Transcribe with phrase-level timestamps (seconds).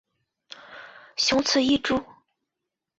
[1.15, 2.03] 雄雌异株。